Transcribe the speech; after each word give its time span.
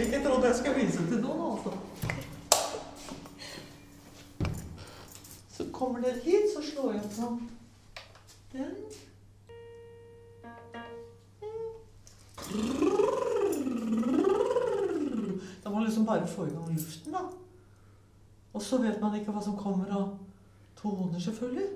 virkelig 0.00 0.18
ikke 0.18 0.28
trodd 0.28 0.44
jeg 0.44 0.56
skulle 0.56 0.74
vise 0.74 1.06
til 1.08 1.20
noen, 1.20 1.40
altså. 1.52 1.70
Så 5.52 5.64
kommer 5.72 6.00
dere 6.00 6.20
hit, 6.24 6.48
så 6.54 6.62
slår 6.72 6.92
jeg 6.92 7.02
på 7.02 7.08
den. 8.52 8.70
Da 15.64 15.68
må 15.68 15.74
man 15.74 15.84
liksom 15.84 16.06
bare 16.06 16.26
få 16.28 16.44
i 16.44 16.50
gang 16.54 16.72
luften, 16.72 17.12
da. 17.12 17.18
Og 18.52 18.62
så 18.62 18.78
vet 18.82 19.00
man 19.00 19.14
ikke 19.20 19.32
hva 19.32 19.44
som 19.44 19.56
kommer 19.56 19.92
av 19.94 20.08
toner, 20.80 21.20
selvfølgelig. 21.20 21.68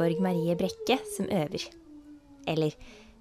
Ingeborg 0.00 0.20
Marie 0.20 0.56
Brekke 0.56 0.98
som 1.16 1.26
øver. 1.28 1.60
Eller, 2.48 2.72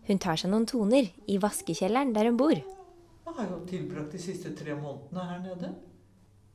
hun 0.08 0.20
tar 0.20 0.40
seg 0.40 0.48
noen 0.48 0.66
toner 0.66 1.10
i 1.28 1.36
vaskekjelleren 1.36 2.14
der 2.16 2.30
hun 2.30 2.38
bor. 2.40 2.56
Jeg 2.56 3.34
har 3.36 3.50
jo 3.52 3.58
tilbrakt 3.68 4.14
de 4.16 4.20
siste 4.24 4.54
tre 4.56 4.78
månedene 4.80 5.26
her 5.28 5.42
nede. 5.44 5.74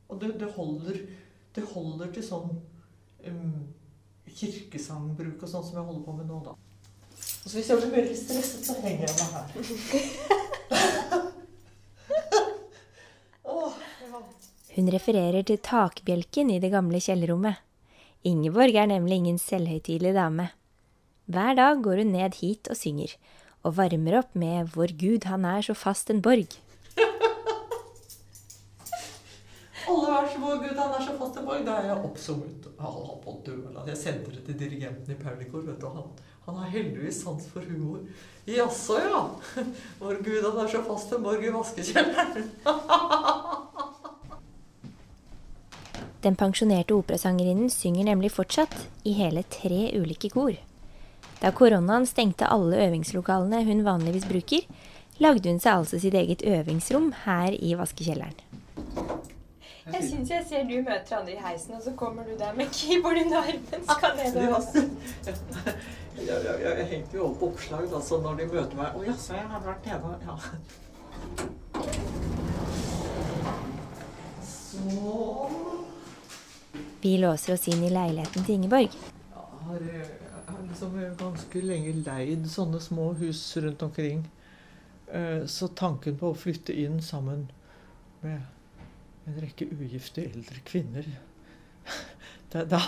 Og 0.09 0.21
det, 0.21 0.31
det, 0.39 0.49
holder, 0.55 0.97
det 1.53 1.63
holder 1.75 2.09
til 2.15 2.25
sånn 2.25 2.57
um, 3.27 3.59
kirkesangbruk 4.25 5.45
og 5.45 5.51
sånn 5.51 5.67
som 5.67 5.77
jeg 5.77 5.85
holder 5.91 6.05
på 6.07 6.17
med 6.17 6.25
nå, 6.31 6.41
da. 6.47 6.55
Og 6.55 7.45
så 7.45 7.59
hvis 7.59 7.69
jeg 7.69 7.83
blir 7.83 7.93
veldig 7.99 8.17
stresset, 8.17 8.65
så 8.65 8.79
henger 8.81 9.05
jeg 9.05 9.15
meg 9.21 9.29
her. 9.37 9.45
Hun 14.75 14.89
refererer 14.91 15.45
til 15.47 15.61
takbjelken 15.63 16.49
i 16.51 16.59
det 16.59 16.73
gamle 16.73 16.99
kjellerrommet. 16.99 17.64
Ingeborg 18.25 18.73
er 18.73 18.87
nemlig 18.89 19.19
ingen 19.21 19.35
selvhøytidelig 19.37 20.15
dame. 20.15 20.47
Hver 21.29 21.53
dag 21.57 21.81
går 21.85 21.99
hun 22.01 22.13
ned 22.15 22.33
hit 22.39 22.65
og 22.73 22.77
synger, 22.79 23.11
og 23.61 23.75
varmer 23.77 24.17
opp 24.17 24.31
med 24.33 24.71
Vår 24.73 24.95
Gud 24.97 25.27
han 25.29 25.45
er 25.45 25.61
så 25.67 25.75
fast 25.77 26.09
en 26.09 26.23
borg. 26.25 26.55
Alle 29.85 30.07
vers 30.09 30.33
vår 30.41 30.57
Gud, 30.63 30.73
han 30.73 30.95
er 30.97 31.05
så 31.05 31.13
fast 31.19 31.37
en 31.37 31.45
borg. 31.45 31.61
Da 31.67 31.77
er 31.77 31.91
jeg 31.91 31.97
oppsummet. 32.09 32.65
Jeg 33.85 33.97
sendte 34.01 34.33
det 34.33 34.41
til 34.47 34.57
dirigenten 34.63 35.13
i 35.13 35.19
Pernicor. 35.21 35.61
vet 35.69 35.81
du. 35.81 35.87
Han, 35.93 36.09
han 36.47 36.55
har 36.63 36.73
heldigvis 36.73 37.21
sans 37.21 37.45
for 37.53 37.61
humor. 37.69 38.01
Jaså, 38.49 38.97
ja. 39.05 39.21
Vår 40.01 40.23
Gud, 40.25 40.41
han 40.49 40.63
er 40.65 40.73
så 40.73 40.81
fast 40.89 41.13
en 41.13 41.25
borg 41.29 41.45
i 41.45 41.53
vaskekjelleren. 41.53 42.49
Den 46.25 46.35
pensjonerte 46.35 46.95
operasangerinnen 46.97 47.69
synger 47.69 48.03
nemlig 48.07 48.31
fortsatt 48.33 48.73
i 49.05 49.11
hele 49.13 49.43
tre 49.43 49.91
ulike 49.93 50.31
kor. 50.33 50.55
Da 51.37 51.51
koronaen 51.53 52.07
stengte 52.09 52.47
alle 52.49 52.79
øvingslokalene 52.87 53.59
hun 53.67 53.83
vanligvis 53.85 54.25
bruker, 54.25 54.63
lagde 55.21 55.51
hun 55.51 55.59
seg 55.61 55.83
altså 55.83 55.99
sitt 56.01 56.17
eget 56.17 56.41
øvingsrom 56.41 57.11
her 57.27 57.53
i 57.53 57.75
vaskekjelleren. 57.77 58.33
Jeg 59.93 60.01
syns 60.01 60.31
jeg 60.33 60.45
ser 60.49 60.63
du 60.65 60.79
møter 60.81 61.19
andre 61.19 61.35
i 61.35 61.43
heisen, 61.43 61.75
og 61.77 61.83
så 61.85 61.93
kommer 61.93 62.25
du 62.25 62.33
der 62.39 62.57
med 62.57 62.73
keyboard 62.73 63.21
under 63.21 63.37
armen. 63.37 63.85
Skal 63.85 64.17
det 64.17 64.25
Ja, 66.25 66.33
jeg, 66.33 66.59
jeg, 66.63 66.77
jeg 66.79 66.87
hengte 66.89 67.17
jo 67.19 67.27
opp 67.27 67.43
oppslag 67.51 67.85
da, 67.91 67.99
så 68.01 68.17
når 68.23 68.39
de 68.39 68.45
møter 68.49 68.77
meg 68.79 68.95
Å 68.95 69.03
jaså, 69.03 69.35
jeg 69.35 69.45
har 69.51 69.61
vært 69.61 69.85
nede 69.85 70.07
Ja. 70.25 70.35
Så 74.41 75.64
Vi 77.05 77.17
låser 77.17 77.53
oss 77.53 77.67
inn 77.69 77.83
i 77.85 77.89
leiligheten 77.93 78.41
til 78.47 78.55
Ingeborg. 78.55 78.89
Jeg 78.89 79.41
har, 79.67 79.83
jeg 79.93 80.45
har 80.47 80.61
liksom 80.65 80.95
ganske 81.19 81.59
lenge 81.61 81.91
leid 81.99 82.47
sånne 82.49 82.79
små 82.81 83.11
hus 83.19 83.41
rundt 83.61 83.83
omkring. 83.85 84.23
Eh, 85.13 85.43
Så 85.45 85.69
tanken 85.77 86.17
på 86.17 86.31
å 86.31 86.37
flytte 86.37 86.73
inn 86.73 86.97
sammen 87.05 87.43
med 88.23 88.41
en 89.29 89.37
rekke 89.37 89.67
ugifte 89.69 90.23
eldre 90.25 90.63
kvinner 90.65 91.05
det, 92.55 92.65
da, 92.73 92.81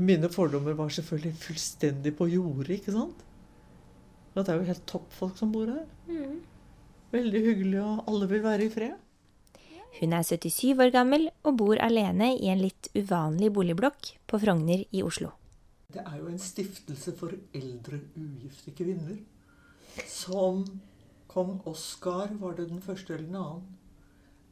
Mine 0.00 0.32
fordommer 0.32 0.72
var 0.80 0.88
selvfølgelig 0.96 1.44
fullstendig 1.44 2.16
på 2.16 2.30
jordet, 2.32 2.78
ikke 2.78 2.96
sant? 2.96 3.20
Det 4.32 4.48
er 4.48 4.62
jo 4.62 4.70
helt 4.72 4.86
toppfolk 4.88 5.36
som 5.36 5.52
bor 5.52 5.68
her. 5.68 5.84
Veldig 7.12 7.48
hyggelig, 7.50 7.82
og 7.84 8.08
alle 8.08 8.32
vil 8.32 8.46
være 8.48 8.70
i 8.70 8.72
fred. 8.72 8.96
Hun 10.00 10.14
er 10.16 10.24
77 10.24 10.80
år 10.80 10.90
gammel 10.94 11.28
og 11.44 11.58
bor 11.60 11.80
alene 11.84 12.32
i 12.38 12.48
en 12.48 12.62
litt 12.62 12.88
uvanlig 12.96 13.50
boligblokk 13.52 14.14
på 14.30 14.40
Frogner 14.40 14.86
i 14.90 15.02
Oslo. 15.04 15.34
Det 15.92 16.00
er 16.00 16.16
jo 16.22 16.30
en 16.30 16.40
stiftelse 16.40 17.12
for 17.18 17.34
eldre 17.52 17.98
ugifte 18.16 18.72
kvinner. 18.72 19.18
Som 20.08 20.64
kong 21.28 21.60
Oskar, 21.68 22.32
var 22.40 22.56
det 22.56 22.70
den 22.70 22.80
første 22.80 23.12
eller 23.14 23.26
den 23.26 23.36
annen, 23.36 23.66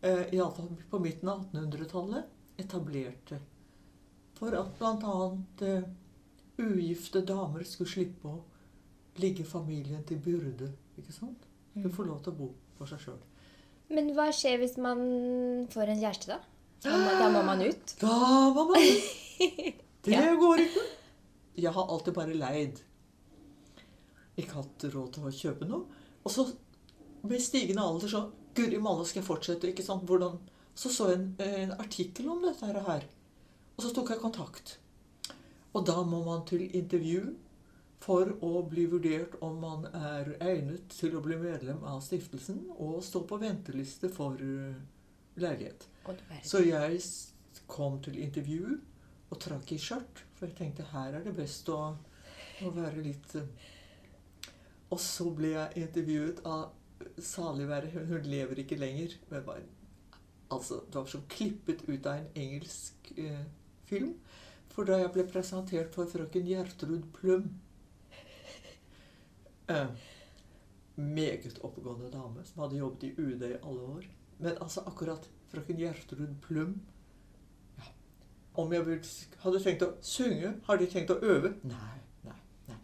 eh, 0.02 0.26
iallfall 0.36 0.68
på 0.90 1.00
midten 1.00 1.32
av 1.32 1.46
1800-tallet, 1.48 2.28
etablerte. 2.60 3.40
For 4.36 4.56
at 4.56 4.76
bl.a. 4.78 5.16
Eh, 5.66 5.88
ugifte 6.60 7.24
damer 7.24 7.64
skulle 7.64 7.88
slippe 7.88 8.28
å 8.28 8.42
ligge 9.20 9.44
familien 9.44 10.04
til 10.04 10.20
byrde. 10.20 10.72
ikke 10.98 11.12
sant? 11.12 11.48
Skulle 11.72 11.96
få 11.96 12.04
lov 12.04 12.22
til 12.24 12.32
å 12.32 12.36
bo 12.36 12.54
for 12.76 12.86
seg 12.90 13.00
sjøl. 13.00 13.20
Men 13.90 14.12
hva 14.14 14.28
skjer 14.34 14.60
hvis 14.62 14.76
man 14.80 15.00
får 15.72 15.92
en 15.92 16.00
kjæreste, 16.02 16.30
da? 16.30 16.38
Da 16.80 16.96
må, 16.96 17.12
da 17.18 17.28
må 17.34 17.42
man 17.44 17.62
ut? 17.66 17.94
Da 18.00 18.16
må 18.54 18.66
man 18.70 18.86
ut! 18.86 19.16
Det 20.06 20.20
går 20.40 20.62
ikke. 20.64 20.82
Jeg 21.60 21.72
har 21.76 21.90
alltid 21.92 22.14
bare 22.16 22.36
leid. 22.36 22.78
Ikke 24.40 24.62
hatt 24.62 24.86
råd 24.94 25.10
til 25.16 25.26
å 25.28 25.32
kjøpe 25.34 25.68
noe. 25.68 25.98
Og 26.24 26.32
så 26.32 26.46
med 27.28 27.42
stigende 27.42 27.84
alder 27.84 28.08
så 28.08 28.22
Guri 28.56 28.80
malla, 28.82 29.04
skal 29.06 29.20
jeg 29.20 29.28
fortsette? 29.28 29.68
ikke 29.70 29.84
sant? 29.84 30.06
Hvordan? 30.08 30.38
Så 30.74 30.90
så 30.90 31.10
jeg 31.10 31.20
en, 31.20 31.26
en 31.44 31.74
artikkel 31.78 32.30
om 32.32 32.40
dette 32.42 32.66
her. 32.66 33.04
Og 33.76 33.84
så 33.84 33.92
tok 33.94 34.10
jeg 34.14 34.22
kontakt. 34.22 34.78
Og 35.76 35.84
da 35.86 36.00
må 36.02 36.22
man 36.24 36.42
til 36.48 36.64
intervju 36.76 37.34
for 38.00 38.30
å 38.44 38.62
bli 38.68 38.86
vurdert 38.88 39.36
om 39.44 39.58
man 39.60 39.84
er 39.92 40.32
egnet 40.40 40.88
til 40.94 41.16
å 41.16 41.24
bli 41.24 41.36
medlem 41.40 41.82
av 41.84 42.00
stiftelsen 42.04 42.62
og 42.78 43.02
stå 43.04 43.26
på 43.28 43.38
venteliste 43.42 44.08
for 44.12 44.40
eh, 44.40 44.78
leilighet. 45.40 45.84
Så 46.42 46.62
jeg 46.64 47.02
kom 47.70 48.00
til 48.02 48.16
intervju 48.24 48.78
og 49.30 49.36
trakk 49.42 49.74
i 49.76 49.78
skjørt, 49.78 50.24
for 50.34 50.48
jeg 50.48 50.56
tenkte 50.58 50.88
her 50.94 51.18
er 51.18 51.26
det 51.26 51.36
best 51.36 51.68
å, 51.70 51.80
å 52.64 52.72
være 52.74 53.04
litt 53.04 53.36
eh. 53.38 53.68
Og 54.90 54.98
så 54.98 55.28
ble 55.30 55.52
jeg 55.52 55.84
intervjuet 55.84 56.40
av 56.50 56.72
salig 57.22 57.68
være 57.70 57.92
hun, 57.92 58.08
hun 58.10 58.24
lever 58.26 58.64
ikke 58.64 58.78
lenger. 58.80 59.14
Men 59.30 59.44
var, 59.46 59.60
altså, 60.50 60.80
det 60.88 60.98
var 60.98 61.06
som 61.12 61.22
klippet 61.30 61.84
ut 61.86 62.08
av 62.10 62.16
en 62.16 62.30
engelsk 62.34 63.12
eh, 63.14 63.44
film. 63.86 64.16
For 64.74 64.88
da 64.88 64.98
jeg 64.98 65.12
ble 65.14 65.28
presentert 65.30 65.94
for 65.94 66.10
frøken 66.10 66.48
Gjertrud 66.48 67.06
Plum 67.14 67.46
eh, 69.70 70.08
Meget 71.00 71.60
oppegående 71.64 72.10
dame 72.12 72.42
som 72.44 72.64
hadde 72.64 72.80
jobbet 72.80 73.06
i 73.08 73.12
UD 73.16 73.44
i 73.48 73.58
alle 73.62 73.84
år. 73.96 74.08
Men 74.38 74.58
altså 74.60 74.82
akkurat 74.86 75.28
frøken 75.52 75.78
Gjertrud 75.80 76.34
Plum 76.42 76.74
ja. 77.78 77.86
Om 78.54 78.72
jeg 78.72 79.00
hadde 79.44 79.62
tenkt 79.64 79.86
å 79.86 79.94
synge, 80.04 80.54
har 80.66 80.80
de 80.80 80.90
tenkt 80.90 81.12
å 81.14 81.20
øve? 81.22 81.54
Nei, 81.62 81.96
nei, 82.26 82.36
nei. 82.68 82.80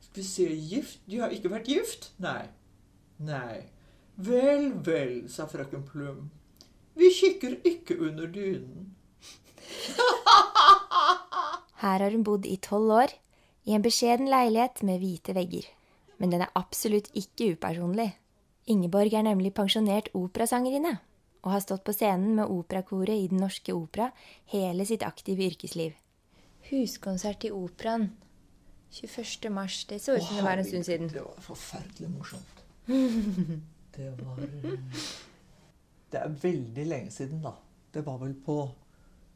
Skal 0.00 0.22
vi 0.22 0.26
se 0.28 0.48
Gift? 0.72 1.04
De 1.10 1.20
har 1.22 1.34
ikke 1.34 1.52
vært 1.52 1.70
gift? 1.70 2.10
Nei. 2.18 2.48
Nei. 3.18 3.62
Vel, 4.16 4.72
vel, 4.86 5.24
sa 5.30 5.46
frøken 5.50 5.82
Plum. 5.86 6.30
Vi 6.94 7.10
kikker 7.10 7.58
ikke 7.66 7.98
under 7.98 8.26
dynen. 8.30 8.94
Her 11.82 11.98
har 11.98 12.10
hun 12.10 12.24
bodd 12.24 12.46
i 12.46 12.56
tolv 12.62 12.92
år, 12.94 13.14
i 13.66 13.74
en 13.74 13.82
beskjeden 13.82 14.30
leilighet 14.30 14.84
med 14.86 15.02
hvite 15.02 15.34
vegger. 15.34 15.66
Men 16.18 16.34
den 16.34 16.44
er 16.44 16.52
absolutt 16.58 17.10
ikke 17.18 17.54
upersonlig. 17.54 18.12
Ingeborg 18.70 19.12
er 19.12 19.26
nemlig 19.26 19.52
pensjonert 19.56 20.08
operasangerinne, 20.16 20.96
og 21.44 21.52
har 21.52 21.64
stått 21.64 21.84
på 21.84 21.92
scenen 21.92 22.38
med 22.38 22.48
operakoret 22.48 23.18
i 23.18 23.28
Den 23.28 23.42
Norske 23.44 23.74
Opera 23.76 24.10
hele 24.52 24.86
sitt 24.88 25.04
aktive 25.04 25.44
yrkesliv. 25.50 25.92
Huskonsert 26.70 27.44
i 27.44 27.52
Operaen 27.52 28.08
21. 28.94 29.50
mars. 29.52 29.84
Det 29.84 29.98
så 30.00 30.16
ut 30.16 30.22
som 30.22 30.36
det 30.36 30.44
var 30.44 30.56
en 30.56 30.64
stund 30.64 30.86
siden. 30.86 31.08
Det 31.12 31.24
var 31.24 31.40
forferdelig 31.40 32.10
morsomt. 32.10 32.64
Det 33.94 34.10
var 34.18 34.40
Det 36.10 36.18
er 36.20 36.32
veldig 36.42 36.86
lenge 36.86 37.10
siden, 37.10 37.42
da. 37.42 37.52
Det 37.94 38.02
var 38.06 38.18
vel 38.18 38.34
på 38.34 38.56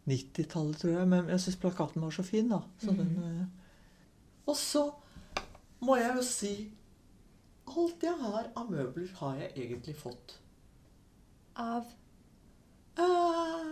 90-tallet, 0.09 0.79
tror 0.81 0.93
jeg. 0.97 1.09
Men 1.09 1.29
jeg 1.31 1.41
syns 1.45 1.59
plakaten 1.63 2.03
var 2.03 2.11
så 2.15 2.25
fin, 2.27 2.49
da. 2.51 2.59
Så 2.83 2.95
den, 2.97 3.13
eh, 3.23 3.47
Og 4.47 4.57
så 4.57 4.83
må 5.85 5.97
jeg 6.01 6.17
jo 6.17 6.27
si 6.27 6.53
alt 7.69 8.03
jeg 8.03 8.17
har 8.21 8.51
av 8.57 8.71
møbler, 8.73 9.09
har 9.21 9.41
jeg 9.43 9.55
egentlig 9.57 9.97
fått. 9.99 10.39
Av 11.59 11.87
Eh, 12.99 13.67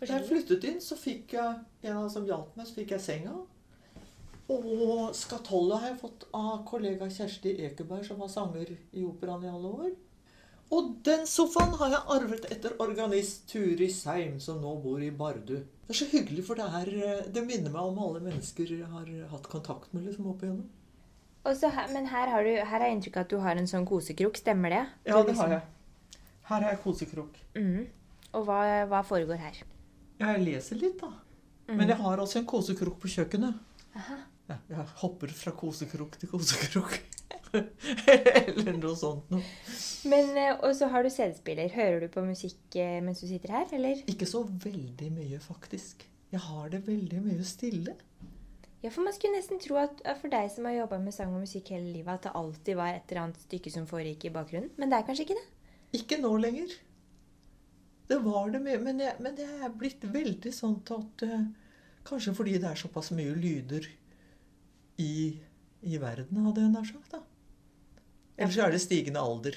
da 0.00 0.08
jeg 0.08 0.26
flyttet 0.26 0.64
inn, 0.68 0.80
så 0.82 0.96
fikk 0.98 1.36
jeg 1.36 1.58
en 1.86 1.98
av 2.00 2.08
som 2.12 2.24
hjalp 2.26 2.56
meg, 2.58 2.66
så 2.66 2.78
fikk 2.80 2.96
jeg 2.96 3.04
senga. 3.04 3.34
Og 4.52 5.14
skatollet 5.16 5.80
har 5.80 5.92
jeg 5.92 6.00
fått 6.02 6.26
av 6.36 6.64
kollega 6.68 7.08
Kjersti 7.08 7.54
Ekeberg, 7.64 8.04
som 8.04 8.18
var 8.20 8.32
sanger 8.32 8.74
i 8.74 9.04
operaen 9.06 9.46
i 9.46 9.52
alle 9.52 9.70
år. 9.86 9.94
Og 10.74 10.90
den 11.06 11.22
sofaen 11.28 11.76
har 11.78 11.92
jeg 11.92 12.08
arvet 12.16 12.48
etter 12.50 12.74
organist 12.82 13.46
Turi 13.52 13.88
Seim, 13.92 14.40
som 14.42 14.58
nå 14.60 14.74
bor 14.82 15.00
i 15.00 15.12
Bardu. 15.14 15.56
Det 15.84 15.92
er 15.92 16.00
så 16.00 16.08
hyggelig, 16.10 16.44
for 16.48 16.58
det, 16.58 16.66
er, 16.80 16.90
eh, 16.98 17.26
det 17.30 17.46
minner 17.46 17.72
meg 17.72 17.92
om 17.92 18.00
alle 18.02 18.24
mennesker 18.24 18.74
jeg 18.74 18.90
har 18.90 19.12
hatt 19.30 19.48
kontakt 19.52 19.94
med 19.94 20.08
liksom 20.08 20.32
opp 20.32 20.42
igjennom. 20.42 20.66
Og 21.44 21.56
så 21.56 21.68
her, 21.68 21.90
men 21.92 22.06
her 22.08 22.30
har, 22.32 22.44
du, 22.46 22.50
her 22.56 22.80
er 22.80 22.86
jeg 22.88 22.96
inntrykk 22.98 23.16
at 23.20 23.30
du 23.30 23.38
har 23.44 23.58
en 23.60 23.68
sånn 23.68 23.84
kosekrok. 23.88 24.38
Stemmer 24.40 24.72
det? 24.72 24.82
Ja, 25.04 25.10
det 25.10 25.14
har 25.16 25.24
liksom- 25.28 25.50
jeg. 25.50 25.62
Her 26.44 26.60
har 26.62 26.70
jeg 26.70 26.80
kosekrok. 26.82 27.36
Mm. 27.56 27.86
Og 28.34 28.44
hva, 28.46 28.60
hva 28.90 29.02
foregår 29.04 29.38
her? 29.40 29.62
Jeg 30.20 30.40
leser 30.44 30.76
litt, 30.80 30.98
da. 31.00 31.12
Mm. 31.68 31.76
Men 31.76 31.88
jeg 31.88 31.96
har 31.96 32.18
også 32.18 32.38
en 32.40 32.46
kosekrok 32.46 32.98
på 33.00 33.08
kjøkkenet. 33.08 33.54
Aha. 33.96 34.16
Ja, 34.48 34.56
jeg 34.68 34.86
hopper 35.00 35.28
fra 35.32 35.52
kosekrok 35.56 36.18
til 36.20 36.28
kosekrok. 36.28 36.98
Eller 37.54 38.74
noe 38.76 38.96
sånt 38.98 39.30
noe. 39.30 39.42
Men, 40.10 40.32
eh, 40.36 40.56
Og 40.66 40.74
så 40.76 40.88
har 40.90 41.04
du 41.06 41.10
CD-spiller. 41.12 41.70
Hører 41.72 42.00
du 42.04 42.08
på 42.12 42.24
musikk 42.26 42.76
eh, 42.76 42.98
mens 43.04 43.20
du 43.22 43.28
sitter 43.30 43.54
her, 43.54 43.66
eller? 43.72 44.02
Ikke 44.10 44.26
så 44.28 44.42
veldig 44.44 45.10
mye, 45.14 45.38
faktisk. 45.40 46.04
Jeg 46.34 46.40
har 46.40 46.68
det 46.72 46.82
veldig 46.86 47.20
mye 47.22 47.44
stille. 47.46 47.94
Ja, 48.84 48.90
for 48.92 49.06
man 49.06 49.14
skulle 49.16 49.38
nesten 49.38 49.60
tro 49.62 49.78
at 49.80 50.02
for 50.20 50.28
deg 50.28 50.50
som 50.52 50.66
har 50.68 50.74
jobba 50.76 50.98
med 51.00 51.14
sang 51.16 51.32
og 51.32 51.40
musikk 51.46 51.70
hele 51.72 51.88
livet, 51.88 52.18
at 52.18 52.26
det 52.26 52.34
alltid 52.36 52.76
var 52.76 52.92
et 52.92 53.08
eller 53.08 53.22
annet 53.22 53.44
stykke 53.46 53.70
som 53.72 53.86
foregikk 53.88 54.26
i 54.28 54.32
bakgrunnen. 54.34 54.74
Men 54.76 54.92
det 54.92 54.98
er 54.98 55.06
kanskje 55.08 55.24
ikke 55.24 55.38
det? 55.38 55.44
Ikke 55.96 56.18
nå 56.20 56.32
lenger. 56.36 56.74
Det 58.10 58.18
var 58.20 58.50
det 58.52 58.60
mye, 58.60 58.80
men 58.84 59.00
jeg, 59.00 59.16
men 59.24 59.38
det 59.38 59.46
er 59.48 59.72
blitt 59.72 60.04
veldig 60.04 60.52
sånn 60.52 60.76
at 60.92 61.24
uh, 61.24 61.44
Kanskje 62.04 62.34
fordi 62.36 62.58
det 62.60 62.68
er 62.68 62.76
såpass 62.76 63.08
mye 63.16 63.32
lyder 63.32 63.86
i, 65.00 65.12
i 65.88 65.96
verden, 65.96 66.42
hadde 66.44 66.66
jeg 66.66 66.72
nær 66.74 66.84
sagt. 66.84 67.14
da. 67.14 67.22
Ellers 68.36 68.58
er 68.60 68.74
det 68.74 68.82
stigende 68.84 69.22
alder. 69.24 69.56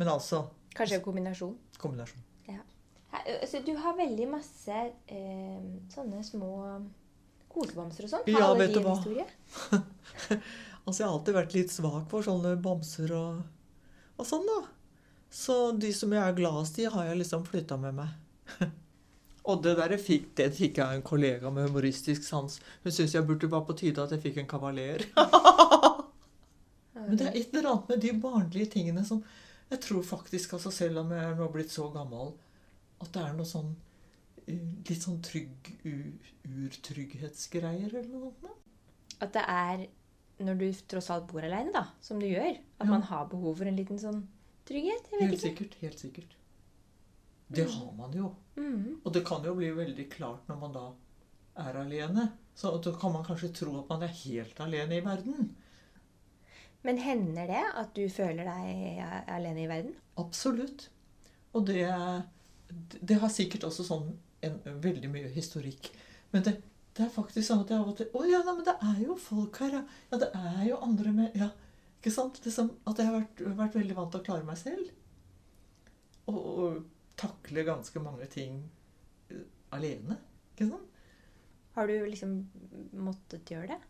Men 0.00 0.08
altså 0.14 0.46
Kanskje 0.72 0.96
en 0.96 1.04
kombinasjon. 1.04 1.52
kombinasjon. 1.76 2.24
Her, 2.48 2.62
altså, 3.42 3.60
du 3.60 3.74
har 3.76 3.98
veldig 3.98 4.30
masse 4.32 4.78
eh, 5.12 5.64
sånne 5.92 6.22
små 6.24 6.54
kosebamser 7.54 8.06
og 8.06 8.12
sånn. 8.12 8.26
Har 8.26 8.40
Ja, 8.40 8.50
alle 8.50 8.66
vet 8.66 8.76
du 8.76 8.82
hva? 8.84 8.96
Altså, 10.82 11.02
jeg 11.02 11.06
har 11.06 11.14
alltid 11.14 11.36
vært 11.36 11.52
litt 11.54 11.70
svak 11.70 12.06
for 12.10 12.26
sånne 12.26 12.56
bamser 12.58 13.12
og, 13.14 13.42
og 14.18 14.26
sånn, 14.26 14.48
da. 14.48 14.62
Så 15.32 15.54
de 15.78 15.92
som 15.94 16.10
jeg 16.12 16.20
er 16.20 16.34
gladest 16.36 16.80
i, 16.82 16.88
har 16.90 17.06
jeg 17.06 17.20
liksom 17.20 17.44
flytta 17.46 17.78
med 17.80 18.00
meg. 18.00 18.10
og 19.48 19.62
det 19.62 19.76
der 19.78 19.94
jeg 19.94 20.02
fikk, 20.02 20.26
det 20.40 20.48
fikk 20.56 20.80
jeg 20.80 20.84
av 20.84 20.96
en 20.96 21.06
kollega 21.06 21.52
med 21.54 21.68
humoristisk 21.68 22.26
sans. 22.26 22.58
Hun 22.82 22.90
syntes 22.90 23.14
jeg 23.14 23.28
burde 23.28 23.50
være 23.52 23.68
på 23.70 23.78
tide 23.78 24.02
at 24.02 24.16
jeg 24.16 24.24
fikk 24.26 24.42
en 24.42 24.50
kavaler. 24.50 25.06
Men 26.98 27.16
det 27.18 27.30
er 27.30 27.38
et 27.38 27.54
eller 27.54 27.70
annet 27.70 27.94
med 27.94 28.02
de 28.02 28.12
barnlige 28.22 28.74
tingene 28.76 29.02
som 29.06 29.22
Jeg 29.72 29.80
tror 29.80 30.02
faktisk, 30.04 30.52
altså 30.52 30.70
selv 30.70 31.00
om 31.00 31.14
jeg 31.14 31.24
er 31.24 31.38
nå 31.38 31.46
blitt 31.48 31.70
så 31.72 31.86
gammel, 31.94 32.34
at 33.00 33.08
det 33.14 33.22
er 33.22 33.32
noe 33.38 33.48
sånn 33.48 33.70
litt 34.88 35.02
sånn 35.02 35.20
trygg 35.24 35.70
urtrygghetsgreier 36.48 37.90
eller 37.92 38.08
noe 38.12 38.32
sånt. 38.40 38.70
At 39.22 39.32
det 39.36 39.44
er 39.48 39.84
når 40.42 40.58
du 40.58 40.66
tross 40.90 41.10
alt 41.14 41.28
bor 41.30 41.44
aleine, 41.46 41.70
da, 41.74 41.84
som 42.02 42.18
du 42.18 42.26
gjør, 42.26 42.56
at 42.56 42.86
Ja. 42.86 42.90
man 42.90 43.02
har 43.02 43.26
behov 43.30 43.58
for 43.58 43.64
en 43.66 43.76
liten 43.76 43.98
sånn 43.98 44.26
trygghet. 44.66 45.10
Jeg 45.12 45.20
Helt 45.20 45.32
ikke. 45.34 45.42
sikkert. 45.42 45.74
Helt 45.80 45.98
sikkert. 45.98 46.36
Det 47.52 47.66
har 47.70 47.92
man 47.92 48.12
jo. 48.12 48.34
Mm. 48.56 49.00
Og 49.04 49.12
det 49.12 49.24
kan 49.26 49.44
jo 49.44 49.54
bli 49.54 49.70
veldig 49.70 50.10
klart 50.10 50.48
når 50.48 50.58
man 50.58 50.72
da 50.72 50.92
er 51.56 51.74
alene. 51.76 52.32
Så 52.54 52.82
da 52.82 52.92
kan 52.98 53.12
man 53.12 53.24
kanskje 53.24 53.52
tro 53.54 53.78
at 53.80 53.88
man 53.88 54.02
er 54.02 54.08
helt 54.08 54.58
alene 54.60 54.96
i 54.96 55.00
verden. 55.04 55.54
Men 56.82 56.98
hender 56.98 57.46
det 57.46 57.64
at 57.76 57.94
du 57.94 58.08
føler 58.08 58.44
deg 58.44 59.28
alene 59.28 59.62
i 59.62 59.66
verden? 59.68 59.94
Absolutt. 60.18 60.88
Og 61.54 61.66
det, 61.66 61.86
det 63.02 63.20
har 63.20 63.28
sikkert 63.28 63.62
også 63.68 63.84
sånn 63.86 64.18
en, 64.46 64.60
veldig 64.84 65.10
mye 65.12 65.32
historikk. 65.34 65.90
Men 66.32 66.46
det, 66.46 66.56
det 66.96 67.06
er 67.06 67.12
faktisk 67.12 67.46
sånn 67.46 67.64
at 67.64 67.72
jeg 67.72 67.82
av 67.82 67.90
og 67.92 67.98
til 67.98 68.10
Å 68.16 68.24
ja, 68.28 68.40
nei, 68.46 68.56
men 68.58 68.66
det 68.66 68.76
er 68.88 69.02
jo 69.04 69.18
folk 69.20 69.60
her, 69.62 69.78
ja. 69.78 69.82
Ja, 70.12 70.20
det 70.22 70.30
er 70.38 70.64
jo 70.68 70.80
andre 70.84 71.14
med 71.16 71.38
Ja, 71.38 71.50
ikke 72.00 72.14
sant? 72.14 72.40
Liksom, 72.44 72.72
at 72.88 73.00
jeg 73.00 73.08
har 73.08 73.18
vært, 73.20 73.44
vært 73.62 73.78
veldig 73.78 73.98
vant 73.98 74.14
til 74.14 74.22
å 74.22 74.26
klare 74.26 74.48
meg 74.48 74.58
selv. 74.60 74.90
Og, 76.30 76.38
og 76.38 76.82
takle 77.20 77.64
ganske 77.66 78.02
mange 78.02 78.26
ting 78.32 78.58
eh, 79.30 79.44
alene. 79.74 80.18
Ikke 80.52 80.72
sant? 80.72 80.88
Har 81.72 81.88
du 81.88 81.94
liksom 82.04 82.36
måttet 83.00 83.48
gjøre 83.48 83.72
det? 83.72 83.80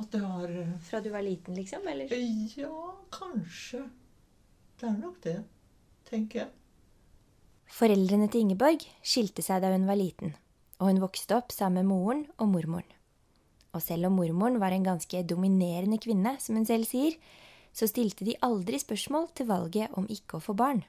At 0.00 0.10
det 0.10 0.20
har 0.24 0.48
eh, 0.48 0.76
Fra 0.86 1.00
du 1.04 1.10
var 1.12 1.22
liten, 1.22 1.54
liksom? 1.58 1.88
Eller? 1.88 2.14
Ja, 2.56 2.94
kanskje. 3.12 3.84
Det 4.80 4.88
er 4.88 4.96
nok 4.98 5.20
det, 5.22 5.36
tenker 6.08 6.44
jeg. 6.44 6.52
Foreldrene 7.70 8.28
til 8.30 8.44
Ingeborg 8.44 8.84
skilte 9.02 9.42
seg 9.42 9.62
da 9.64 9.72
hun 9.72 9.86
var 9.88 9.98
liten, 9.98 10.34
og 10.78 10.90
hun 10.90 11.00
vokste 11.02 11.38
opp 11.38 11.54
sammen 11.54 11.82
med 11.82 11.90
moren 11.90 12.26
og 12.38 12.50
mormoren. 12.52 12.90
Og 13.74 13.82
selv 13.82 14.06
om 14.06 14.18
mormoren 14.20 14.60
var 14.62 14.74
en 14.74 14.86
ganske 14.86 15.24
dominerende 15.26 15.98
kvinne, 15.98 16.36
som 16.38 16.58
hun 16.58 16.66
selv 16.68 16.86
sier, 16.86 17.16
så 17.74 17.88
stilte 17.90 18.26
de 18.26 18.36
aldri 18.46 18.78
spørsmål 18.78 19.32
til 19.34 19.48
valget 19.50 19.96
om 19.98 20.06
ikke 20.06 20.38
å 20.38 20.44
få 20.44 20.54
barn. 20.54 20.84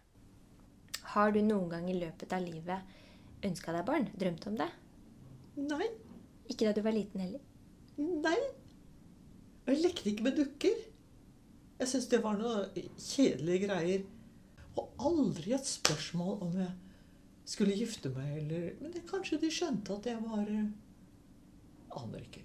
Har 1.15 1.31
du 1.33 1.41
noen 1.41 1.71
gang 1.71 1.87
i 1.89 1.97
løpet 1.97 2.33
av 2.35 2.43
livet 2.45 3.45
ønska 3.45 3.73
deg 3.73 3.87
barn? 3.87 4.09
Drømt 4.13 4.45
om 4.51 4.59
det? 4.59 4.69
Nei. 5.55 5.89
Ikke 6.51 6.67
da 6.67 6.75
du 6.77 6.83
var 6.85 6.93
liten 6.93 7.23
heller? 7.23 7.41
Nei. 7.97 8.37
Og 9.65 9.71
jeg 9.73 9.81
lekte 9.81 10.11
ikke 10.11 10.27
med 10.27 10.37
dukker. 10.37 10.83
Jeg 11.79 11.89
syntes 11.89 12.09
det 12.11 12.21
var 12.23 12.37
noe 12.37 12.67
kjedelige 13.01 13.65
greier. 13.65 14.05
Og 14.75 15.05
aldri 15.09 15.53
et 15.55 15.67
spørsmål 15.67 16.41
om 16.45 16.57
jeg 16.59 16.71
skulle 17.45 17.77
gifte 17.77 18.09
meg 18.15 18.39
eller 18.41 18.73
Men 18.81 18.93
det, 18.93 19.05
kanskje 19.09 19.39
de 19.41 19.51
skjønte 19.53 19.95
at 19.95 20.09
jeg 20.09 20.23
var 20.23 20.49
eh, 20.49 20.73
Aner 21.95 22.25
ikke. 22.25 22.41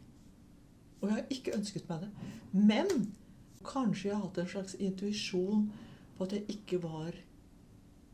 Og 1.00 1.08
jeg 1.08 1.16
har 1.16 1.32
ikke 1.34 1.56
ønsket 1.56 1.88
meg 1.88 2.04
det. 2.04 2.10
Men 2.52 2.90
kanskje 3.66 4.10
jeg 4.10 4.16
har 4.16 4.26
hatt 4.28 4.38
en 4.38 4.50
slags 4.52 4.76
intuisjon 4.78 5.64
på 6.16 6.26
at 6.26 6.36
jeg 6.36 6.44
ikke 6.54 6.78
var 6.84 7.16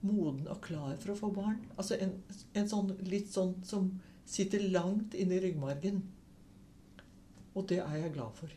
moden 0.07 0.47
og 0.49 0.61
klar 0.65 0.95
for 1.03 1.13
å 1.13 1.19
få 1.19 1.31
barn. 1.35 1.59
Altså 1.77 1.99
en, 2.01 2.15
en 2.57 2.71
sånn 2.71 2.95
litt 3.05 3.29
sånn 3.35 3.57
som 3.67 3.91
sitter 4.27 4.65
langt 4.73 5.15
inne 5.19 5.37
i 5.37 5.43
ryggmargen. 5.45 6.01
Og 7.57 7.67
det 7.71 7.83
er 7.83 7.99
jeg 8.01 8.15
glad 8.17 8.39
for. 8.39 8.53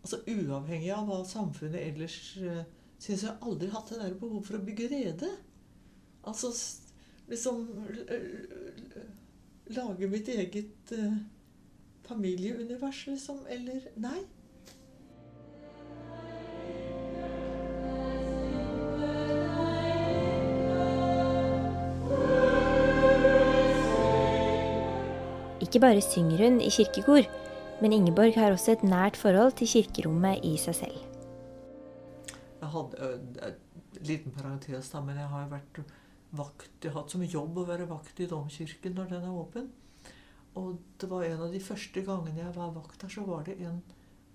Altså 0.00 0.22
Uavhengig 0.30 0.92
av 0.94 1.08
hva 1.08 1.20
samfunnet 1.28 1.82
ellers 1.82 2.16
uh, 2.40 2.62
syns 3.00 3.24
jeg 3.24 3.38
aldri 3.40 3.70
hatt 3.72 3.90
det 3.92 4.00
der 4.02 4.18
behov 4.20 4.44
for 4.46 4.58
å 4.58 4.64
bygge 4.64 4.90
rede. 4.92 5.30
Altså 6.28 6.52
liksom 7.30 7.68
Lage 9.70 10.08
mitt 10.10 10.26
eget 10.28 10.92
eh, 10.96 11.12
familieunivers, 12.02 13.04
liksom. 13.06 13.44
Eller 13.46 13.84
Nei. 14.02 14.18
Ikke 25.60 25.78
bare 25.84 26.02
synger 26.02 26.42
hun 26.42 26.58
i 26.58 26.72
kirkekor, 26.74 27.30
men 27.78 27.94
Ingeborg 27.94 28.34
har 28.34 28.56
også 28.56 28.74
et 28.74 28.82
nært 28.82 29.14
forhold 29.20 29.54
til 29.60 29.70
kirkerommet 29.70 30.42
i 30.42 30.56
seg 30.58 30.80
selv. 30.82 31.09
Hadde 32.70 33.10
en 33.46 34.06
liten 34.06 34.32
parentes, 34.34 34.90
da, 34.92 35.02
men 35.04 35.18
jeg 35.18 35.30
har 35.32 35.44
jo 35.44 35.52
vært 35.54 35.80
vakt 36.38 36.84
Jeg 36.84 36.92
har 36.92 37.00
hatt 37.00 37.10
som 37.10 37.24
jobb 37.26 37.56
å 37.58 37.66
være 37.66 37.88
vakt 37.90 38.20
i 38.22 38.28
domkirken 38.30 38.94
når 38.94 39.08
den 39.14 39.24
er 39.26 39.38
åpen. 39.38 39.70
Og 40.60 40.76
det 40.98 41.08
var 41.10 41.24
en 41.26 41.42
av 41.46 41.54
de 41.54 41.62
første 41.62 42.02
gangene 42.06 42.42
jeg 42.42 42.54
var 42.54 42.70
vakt 42.74 43.02
der, 43.02 43.10
så 43.10 43.24
var 43.26 43.42
det 43.46 43.58
en 43.66 43.80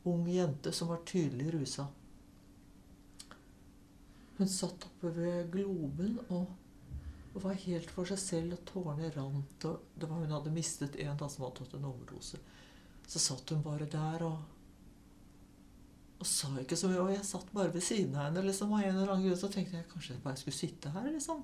ung 0.07 0.27
jente 0.29 0.71
som 0.75 0.91
var 0.91 1.03
tydelig 1.07 1.53
rusa. 1.55 1.87
Hun 4.37 4.51
satt 4.51 4.85
oppe 4.87 5.11
ved 5.15 5.49
globen 5.51 6.19
og 6.27 6.51
var 7.43 7.55
helt 7.65 7.91
for 7.91 8.07
seg 8.07 8.19
selv, 8.19 8.57
og 8.57 8.65
tårene 8.67 9.11
rant. 9.15 9.67
Og 9.67 9.95
det 9.95 10.09
var 10.09 10.23
hun 10.23 10.35
hadde 10.35 10.53
mistet 10.55 10.95
en 11.03 11.17
da 11.19 11.29
som 11.31 11.45
hadde 11.45 11.61
tatt 11.61 11.77
en 11.77 11.87
overdose. 11.89 12.39
Så 13.07 13.21
satt 13.21 13.51
hun 13.51 13.63
bare 13.63 13.87
der 13.91 14.23
og 14.27 14.54
og 16.19 16.27
sa 16.29 16.47
ikke 16.61 16.77
så 16.79 16.89
mye. 16.89 17.01
Og 17.03 17.11
jeg 17.11 17.27
satt 17.27 17.51
bare 17.55 17.73
ved 17.73 17.83
siden 17.83 18.15
av 18.15 18.29
henne. 18.29 18.45
liksom, 18.45 18.73
av 18.73 18.83
en 18.83 18.95
eller 18.95 19.11
annen 19.11 19.27
grunn, 19.27 19.37
Så 19.37 19.51
tenkte 19.51 19.77
jeg 19.77 19.89
kanskje 19.91 20.13
jeg 20.15 20.23
bare 20.23 20.37
skulle 20.37 20.57
sitte 20.57 20.89
her. 20.89 21.11
liksom. 21.11 21.43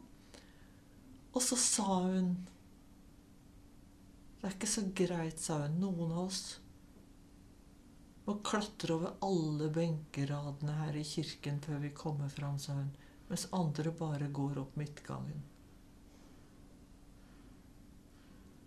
Og 1.34 1.42
så 1.42 1.56
sa 1.56 2.02
hun 2.02 2.48
Det 4.42 4.48
er 4.50 4.56
ikke 4.56 4.68
så 4.68 4.82
greit, 4.96 5.40
sa 5.40 5.62
hun. 5.62 5.80
Noen 5.80 6.12
av 6.12 6.26
oss 6.26 6.60
Må 8.26 8.40
klatre 8.46 8.94
over 8.94 9.14
alle 9.22 9.70
benkeradene 9.74 10.74
her 10.78 10.96
i 10.96 11.04
kirken 11.04 11.60
før 11.60 11.80
vi 11.82 11.90
kommer 11.90 12.30
fram, 12.30 12.60
sa 12.60 12.74
hun. 12.74 12.92
Mens 13.30 13.48
andre 13.52 13.92
bare 13.92 14.28
går 14.28 14.60
opp 14.62 14.76
midtgangen. 14.78 15.42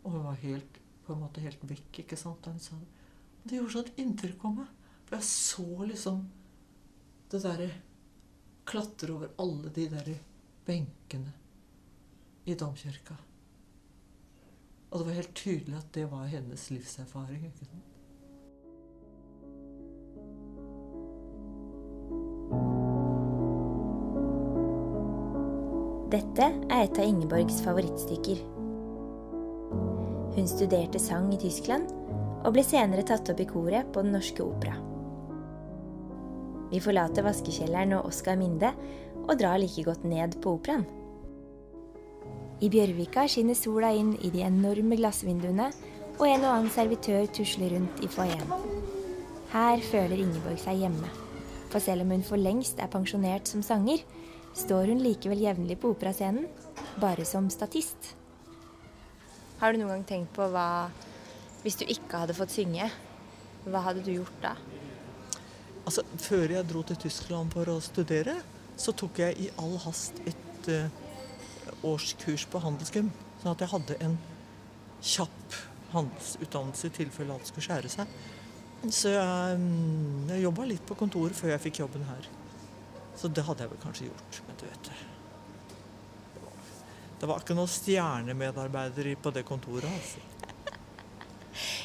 Og 0.04 0.10
hun 0.12 0.24
var 0.24 0.40
helt, 0.42 0.80
på 1.06 1.14
en 1.14 1.20
måte 1.20 1.40
helt 1.40 1.62
vekk, 1.62 2.00
ikke 2.02 2.16
sant, 2.16 2.42
da 2.42 2.50
hun 2.50 2.60
sa 2.60 2.76
det. 2.76 2.88
Det 3.44 3.56
gjorde 3.56 3.72
sånn 3.76 4.02
inntrykk 4.02 4.40
på 4.40 4.50
meg. 4.56 4.68
Jeg 5.14 5.22
så 5.22 5.84
liksom 5.86 6.24
det 7.30 7.38
derre 7.44 7.70
Klatre 8.64 9.12
over 9.12 9.30
alle 9.38 9.70
de 9.76 9.84
derre 9.92 10.14
benkene 10.64 11.30
i 12.48 12.54
domkirka. 12.56 13.14
Og 14.90 15.00
det 15.00 15.06
var 15.06 15.18
helt 15.18 15.34
tydelig 15.36 15.76
at 15.76 15.90
det 15.92 16.06
var 16.08 16.30
hennes 16.32 16.64
livserfaring. 16.72 17.44
ikke 17.44 17.66
sant? 17.68 17.90
Dette 26.14 26.48
er 26.48 26.86
et 26.86 26.98
av 26.98 27.04
Ingeborgs 27.04 27.60
favorittstykker. 27.66 28.40
Hun 30.38 30.50
studerte 30.50 30.98
sang 31.02 31.30
i 31.36 31.42
Tyskland 31.44 31.92
og 32.44 32.56
ble 32.56 32.64
senere 32.64 33.04
tatt 33.06 33.28
opp 33.28 33.44
i 33.44 33.48
koret 33.50 33.92
på 33.92 34.02
Den 34.02 34.16
Norske 34.16 34.42
Opera. 34.46 34.93
Vi 36.74 36.80
forlater 36.82 37.22
vaskekjelleren 37.22 37.92
og 37.94 38.08
Oskar 38.08 38.34
Minde 38.34 38.72
og 39.28 39.36
drar 39.38 39.60
like 39.62 39.84
godt 39.86 40.02
ned 40.10 40.34
på 40.42 40.56
operaen. 40.56 40.82
I 42.58 42.70
Bjørvika 42.72 43.28
skinner 43.30 43.54
sola 43.54 43.92
inn 43.94 44.14
i 44.26 44.30
de 44.34 44.42
enorme 44.42 44.96
glassvinduene, 44.98 45.68
og 46.18 46.24
en 46.26 46.42
og 46.46 46.50
annen 46.50 46.72
servitør 46.74 47.28
tusler 47.34 47.76
rundt 47.76 48.02
i 48.02 48.10
foajeen. 48.10 48.50
Her 49.52 49.82
føler 49.86 50.18
Ingeborg 50.18 50.58
seg 50.62 50.82
hjemme. 50.82 51.10
For 51.70 51.82
selv 51.82 52.02
om 52.02 52.10
hun 52.14 52.26
for 52.26 52.42
lengst 52.42 52.82
er 52.82 52.90
pensjonert 52.90 53.50
som 53.50 53.62
sanger, 53.62 54.02
står 54.58 54.90
hun 54.90 55.02
likevel 55.02 55.42
jevnlig 55.46 55.78
på 55.82 55.92
operascenen, 55.94 56.48
bare 57.02 57.26
som 57.28 57.50
statist. 57.54 58.14
Har 59.62 59.74
du 59.74 59.78
noen 59.78 59.94
gang 59.94 60.08
tenkt 60.08 60.34
på 60.34 60.50
hva 60.50 60.90
Hvis 61.62 61.78
du 61.80 61.86
ikke 61.88 62.18
hadde 62.20 62.34
fått 62.36 62.52
synge, 62.52 62.90
hva 63.64 63.80
hadde 63.86 64.02
du 64.04 64.10
gjort 64.18 64.42
da? 64.42 64.56
Altså, 65.84 66.04
Før 66.24 66.54
jeg 66.56 66.66
dro 66.70 66.82
til 66.88 66.96
Tyskland 67.04 67.52
for 67.52 67.68
å 67.68 67.78
studere, 67.84 68.38
så 68.80 68.94
tok 68.96 69.20
jeg 69.20 69.36
i 69.44 69.50
all 69.60 69.76
hast 69.84 70.16
et 70.26 70.68
uh, 70.72 70.88
årskurs 71.86 72.46
på 72.50 72.62
handelsgym. 72.64 73.10
Sånn 73.42 73.52
at 73.52 73.60
jeg 73.62 73.70
hadde 73.74 73.98
en 74.06 74.16
kjapp 75.04 75.58
handelsutdannelse 75.92 76.88
i 76.88 76.94
tilfelle 76.96 77.36
alt 77.36 77.50
skulle 77.50 77.66
skjære 77.68 77.92
seg. 77.92 78.14
Så 78.90 79.12
jeg, 79.12 79.58
um, 79.60 80.24
jeg 80.32 80.42
jobba 80.44 80.66
litt 80.68 80.84
på 80.88 80.96
kontoret 80.98 81.36
før 81.38 81.52
jeg 81.54 81.62
fikk 81.68 81.82
jobben 81.84 82.04
her. 82.08 82.26
Så 83.16 83.30
det 83.30 83.44
hadde 83.46 83.62
jeg 83.64 83.70
vel 83.74 83.82
kanskje 83.84 84.08
gjort. 84.08 84.40
Men 84.48 84.56
du 84.60 84.64
vet 84.66 84.88
det 84.88 86.42
var- 86.42 86.62
Det 87.20 87.28
var 87.30 87.40
ikke 87.44 87.54
noen 87.56 87.70
stjernemedarbeider 87.70 89.14
på 89.22 89.32
det 89.32 89.44
kontoret, 89.48 89.84
altså. 89.86 90.18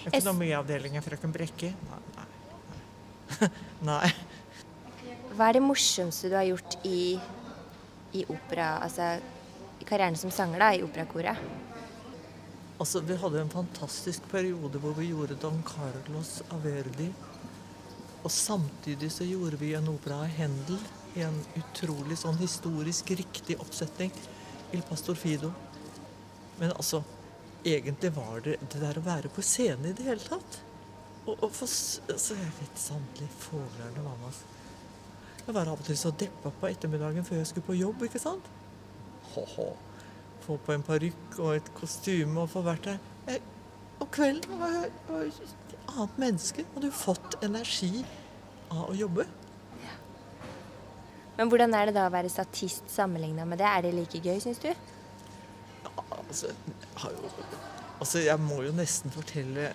Økonomiavdelingen, 0.09 1.03
frøken 1.05 1.31
Brekke? 1.35 1.69
Nei. 1.91 2.18
Nei. 3.89 4.09
Hva 5.35 5.49
er 5.49 5.59
det 5.59 5.63
morsomste 5.63 6.31
du 6.31 6.35
har 6.35 6.47
gjort 6.49 6.77
i, 6.87 7.15
i 8.17 8.25
opera, 8.27 8.77
altså 8.83 9.15
i 9.79 9.87
karrieren 9.87 10.17
som 10.19 10.33
sanger 10.33 10.61
da, 10.61 10.73
i 10.75 10.83
operakoret? 10.83 11.39
Altså, 12.79 13.01
Vi 13.03 13.15
hadde 13.19 13.41
en 13.41 13.51
fantastisk 13.51 14.27
periode 14.31 14.79
hvor 14.79 14.95
vi 14.97 15.09
gjorde 15.11 15.37
Don 15.41 15.61
Carlos 15.67 16.39
av 16.49 16.63
Verdi. 16.63 17.09
Og 18.23 18.31
samtidig 18.31 19.11
så 19.11 19.27
gjorde 19.27 19.59
vi 19.59 19.73
en 19.75 19.87
opera 19.91 20.21
av 20.23 20.31
Händel 20.35 20.79
i 21.15 21.23
en 21.25 21.39
utrolig 21.59 22.19
sånn 22.19 22.39
historisk 22.39 23.11
riktig 23.19 23.57
oppsetning. 23.59 24.11
Il 24.71 24.83
Pastor 24.87 25.15
Fido. 25.19 25.51
Men 26.59 26.71
altså, 26.75 27.01
egentlig 27.63 28.11
var 28.15 28.43
det 28.45 28.57
det 28.61 28.81
der 28.81 28.99
å 28.99 29.05
være 29.05 29.31
på 29.33 29.43
scenen 29.43 29.91
i 29.91 29.95
det 29.95 30.07
hele 30.07 30.23
tatt. 30.23 30.59
Og, 31.41 31.51
for, 31.55 31.65
s- 31.71 32.01
altså, 32.09 32.35
jeg 32.35 32.51
vet 32.59 32.79
sannelig 32.79 33.29
med 34.19 34.27
oss. 34.27 34.41
Jeg 35.47 35.55
var 35.55 35.69
av 35.71 35.79
og 35.79 35.85
til 35.87 35.97
så 35.97 36.11
deppa 36.11 36.51
på 36.61 36.67
ettermiddagen 36.69 37.25
før 37.25 37.39
jeg 37.39 37.47
skulle 37.47 37.65
på 37.69 37.77
jobb, 37.79 38.03
ikke 38.05 38.19
sant? 38.21 38.49
Ho-ho. 39.33 39.69
Få 40.45 40.57
på 40.65 40.73
en 40.75 40.83
parykk 40.83 41.39
og 41.39 41.55
et 41.55 41.71
kostyme 41.77 42.43
og 42.43 42.49
få 42.51 42.61
vært 42.65 42.83
der. 42.89 42.99
Jeg, 43.27 43.41
og 43.99 44.11
kvelden 44.15 44.59
var 44.59 44.75
jeg 44.75 44.91
var 45.09 45.23
jeg 45.25 45.47
et 45.47 45.73
annet 45.95 46.19
menneske. 46.21 46.65
Hadde 46.75 46.91
jo 46.91 46.97
fått 46.99 47.39
energi 47.45 47.91
av 48.69 48.89
å 48.91 48.97
jobbe. 48.97 49.25
Men 51.39 51.47
hvordan 51.47 51.73
er 51.77 51.87
det 51.87 51.95
da 51.95 52.05
å 52.09 52.11
være 52.11 52.29
statist 52.31 52.89
sammenligna 52.91 53.45
med 53.47 53.61
det? 53.61 53.67
Er 53.69 53.85
det 53.87 53.93
like 53.95 54.19
gøy, 54.19 54.41
syns 54.43 54.59
du? 54.59 54.69
Altså, 56.09 56.49
jeg 56.51 56.99
har 56.99 57.13
jo, 57.15 57.29
altså, 58.03 58.19
jeg 58.25 58.41
må 58.43 58.57
jo 58.65 58.73
nesten 58.75 59.13
fortelle 59.13 59.69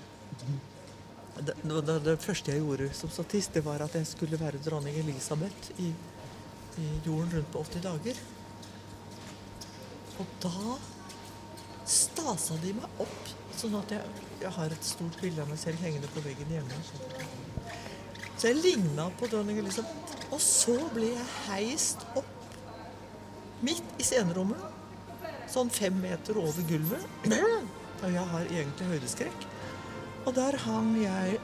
det, 1.40 1.54
det, 1.62 1.98
det 2.04 2.16
første 2.22 2.52
jeg 2.52 2.62
gjorde 2.62 2.88
som 2.94 3.10
statist, 3.10 3.54
det 3.54 3.64
var 3.66 3.82
at 3.82 3.94
jeg 3.98 4.06
skulle 4.06 4.40
være 4.40 4.62
dronning 4.64 4.96
Elisabeth 5.00 5.72
i, 5.82 5.90
i 6.78 6.88
jorden 7.06 7.32
rundt 7.34 7.52
på 7.52 7.62
80 7.64 7.84
dager. 7.86 8.20
Og 10.22 10.36
da 10.44 10.76
stasa 11.90 12.56
de 12.62 12.74
meg 12.78 13.02
opp, 13.02 13.32
sånn 13.58 13.74
at 13.80 13.96
jeg, 13.96 14.22
jeg 14.44 14.52
har 14.58 14.74
et 14.74 14.86
stort 14.86 15.18
bilde 15.22 15.42
av 15.42 15.50
meg 15.50 15.58
selv 15.60 15.82
hengende 15.82 16.10
på 16.14 16.22
veggen 16.24 16.54
hjemme. 16.54 16.78
Så 18.36 18.50
jeg 18.50 18.60
ligna 18.60 19.08
på 19.18 19.28
dronning 19.30 19.58
Elisabeth. 19.62 20.14
Og 20.34 20.40
så 20.42 20.76
ble 20.94 21.12
jeg 21.12 21.26
heist 21.48 22.06
opp 22.18 22.30
midt 23.64 24.00
i 24.00 24.06
scenerommet 24.06 25.50
sånn 25.50 25.70
fem 25.72 25.94
meter 26.02 26.38
over 26.40 26.66
gulvet. 26.68 27.04
Og 28.04 28.10
jeg 28.12 28.24
har 28.32 28.48
egentlig 28.50 28.88
høydeskrekk. 28.90 29.46
Og 30.24 30.32
der 30.34 30.56
hang 30.64 30.94
jeg 31.02 31.38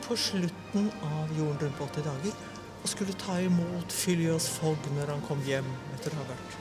på 0.00 0.16
slutten 0.16 0.88
av 1.04 1.32
Jorden 1.36 1.58
rundt 1.60 1.78
på 1.78 1.88
80 1.90 2.06
dager 2.06 2.36
og 2.82 2.88
skulle 2.90 3.14
ta 3.20 3.36
imot 3.44 3.92
Fylios 3.92 4.48
Fogg 4.56 4.88
når 4.96 5.12
han 5.12 5.24
kom 5.28 5.42
hjem 5.46 5.68
etter 5.94 6.14
å 6.14 6.22
ha 6.22 6.28
vært. 6.30 6.56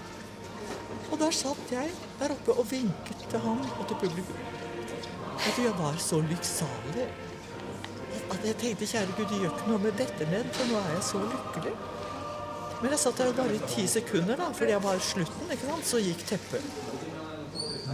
Og 1.12 1.16
der 1.20 1.34
satt 1.36 1.72
jeg 1.72 1.94
der 2.20 2.34
oppe 2.36 2.56
og 2.60 2.68
vinket 2.70 3.24
til 3.32 3.44
ham 3.46 3.64
og 3.78 3.86
til 3.88 4.00
publikum. 4.04 4.44
Du, 5.42 5.62
jeg 5.64 5.74
var 5.80 5.96
så 6.00 6.20
lykksalig 6.22 7.08
at 8.32 8.46
jeg 8.46 8.58
tenkte 8.62 8.88
kjære 8.88 9.16
Gud, 9.18 9.32
gjør 9.34 9.50
ikke 9.50 9.72
noe 9.72 9.82
med 9.82 9.98
dette 10.00 10.28
ned, 10.30 10.52
for 10.56 10.70
nå 10.70 10.78
er 10.80 10.94
jeg 10.94 11.08
så 11.08 11.24
lykkelig. 11.24 11.74
Men 12.82 12.94
jeg 12.94 13.02
satt 13.02 13.20
der 13.20 13.34
bare 13.38 13.56
i 13.58 13.64
ti 13.72 13.88
sekunder, 13.90 14.40
da, 14.40 14.52
fordi 14.56 14.76
jeg 14.76 14.84
var 14.84 15.02
slutten, 15.08 15.52
ikke 15.56 15.68
sant? 15.72 15.90
så 15.90 16.04
gikk 16.04 16.24
teppet. 16.30 16.64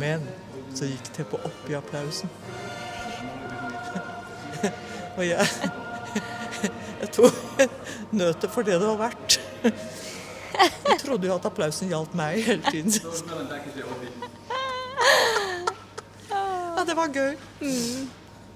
Men 0.02 0.28
så 0.76 0.90
gikk 0.90 1.10
teppet 1.16 1.48
opp 1.50 1.72
i 1.72 1.78
applausen. 1.80 2.32
Og 5.18 5.26
jeg 5.28 5.48
Jeg 7.02 7.10
tok 7.14 7.34
nøtet 8.20 8.50
for 8.54 8.66
det 8.66 8.78
det 8.82 8.88
var 8.88 9.00
verdt. 9.02 9.40
Jeg 9.68 11.00
trodde 11.04 11.28
jo 11.30 11.36
at 11.36 11.46
applausen 11.46 11.92
gjaldt 11.92 12.16
meg 12.18 12.42
hele 12.48 12.72
tiden. 12.72 12.94
Ja, 16.78 16.84
det 16.86 16.94
var 16.94 17.10
gøy. 17.10 17.34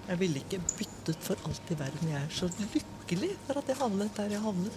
Jeg 0.08 0.20
ville 0.20 0.42
ikke 0.44 0.60
byttet 0.78 1.24
for 1.26 1.40
alt 1.50 1.72
i 1.74 1.78
verden. 1.80 2.12
Jeg 2.12 2.20
er 2.22 2.34
så 2.36 2.50
lykkelig 2.60 3.32
for 3.48 3.58
at 3.58 3.70
jeg 3.72 3.78
havnet 3.80 4.12
der 4.18 4.36
jeg 4.36 4.44
havnet. 4.44 4.76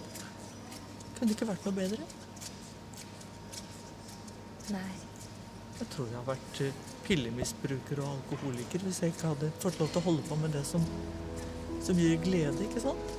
Kunne 1.19 1.35
ikke 1.35 1.47
vært 1.51 1.67
noe 1.67 1.75
bedre. 1.77 2.07
Nei. 4.73 4.89
Jeg 5.77 5.87
tror 5.93 6.09
jeg 6.09 6.17
har 6.17 6.25
vært 6.29 6.61
eh, 6.65 6.81
pillemisbruker 7.05 8.01
og 8.01 8.15
alkoholiker 8.15 8.85
hvis 8.87 9.01
jeg 9.03 9.13
ikke 9.13 9.29
hadde 9.33 9.51
fått 9.61 9.79
lov 9.81 9.91
til 9.91 10.01
å 10.01 10.05
holde 10.07 10.25
på 10.25 10.37
med 10.41 10.55
det 10.55 10.63
som, 10.65 10.85
som 11.85 11.97
gir 11.99 12.17
glede, 12.23 12.65
ikke 12.65 12.81
sant? 12.81 13.15